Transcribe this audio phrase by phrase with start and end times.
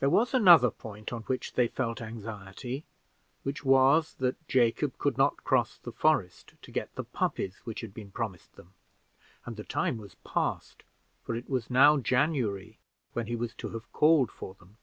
[0.00, 2.84] There was another point on which they felt anxiety,
[3.42, 7.92] which was, that Jacob could not cross the forest to get the puppies which had
[7.92, 8.72] been promised them,
[9.44, 10.84] and the time was passed,
[11.22, 12.78] for it was now January,
[13.12, 14.78] when he was to have called for them.